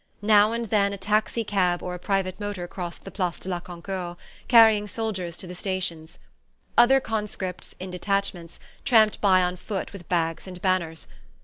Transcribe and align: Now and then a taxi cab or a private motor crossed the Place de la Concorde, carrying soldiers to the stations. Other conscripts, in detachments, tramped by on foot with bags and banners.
Now 0.23 0.51
and 0.51 0.65
then 0.65 0.93
a 0.93 0.97
taxi 0.97 1.43
cab 1.43 1.83
or 1.83 1.93
a 1.93 1.99
private 1.99 2.39
motor 2.39 2.67
crossed 2.67 3.03
the 3.03 3.11
Place 3.11 3.39
de 3.39 3.49
la 3.49 3.59
Concorde, 3.59 4.17
carrying 4.47 4.87
soldiers 4.87 5.37
to 5.37 5.45
the 5.45 5.53
stations. 5.53 6.17
Other 6.75 6.99
conscripts, 6.99 7.75
in 7.79 7.91
detachments, 7.91 8.59
tramped 8.83 9.21
by 9.21 9.43
on 9.43 9.57
foot 9.57 9.93
with 9.93 10.09
bags 10.09 10.47
and 10.47 10.59
banners. 10.59 11.07